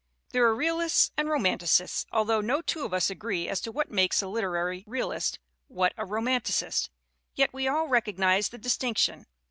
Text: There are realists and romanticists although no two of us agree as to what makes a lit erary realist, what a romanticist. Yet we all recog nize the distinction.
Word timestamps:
There 0.31 0.45
are 0.45 0.55
realists 0.55 1.11
and 1.15 1.29
romanticists 1.29 2.07
although 2.11 2.41
no 2.41 2.63
two 2.63 2.85
of 2.85 2.91
us 2.91 3.11
agree 3.11 3.47
as 3.47 3.61
to 3.61 3.71
what 3.71 3.91
makes 3.91 4.19
a 4.23 4.27
lit 4.27 4.43
erary 4.43 4.83
realist, 4.87 5.37
what 5.67 5.93
a 5.95 6.05
romanticist. 6.07 6.89
Yet 7.35 7.53
we 7.53 7.67
all 7.67 7.87
recog 7.87 8.17
nize 8.17 8.49
the 8.49 8.57
distinction. 8.57 9.27